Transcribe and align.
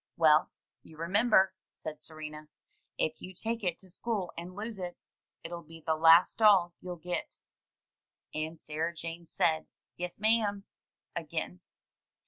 "Well, 0.17 0.49
you 0.81 0.97
remember," 0.97 1.53
said 1.73 2.01
Serena. 2.01 2.49
"If 2.97 3.21
you 3.21 3.35
take 3.35 3.63
it 3.63 3.77
to 3.77 3.89
school 3.91 4.33
and 4.35 4.55
lose 4.55 4.79
it, 4.79 4.97
it'll 5.43 5.61
be 5.61 5.79
the 5.79 5.93
last 5.95 6.39
doll 6.39 6.73
you'll 6.81 6.95
get." 6.95 7.37
And 8.33 8.59
Sarah 8.59 8.95
Jane 8.95 9.27
said, 9.27 9.67
"Yes, 9.97 10.19
ma'am," 10.19 10.63
again. 11.15 11.61